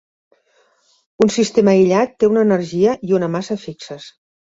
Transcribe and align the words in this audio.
Un 1.27 1.33
sistema 1.35 1.75
aïllat 1.79 2.17
té 2.25 2.33
una 2.35 2.49
energia 2.49 2.99
i 3.11 3.19
una 3.23 3.33
massa 3.39 3.63
fixes. 3.69 4.13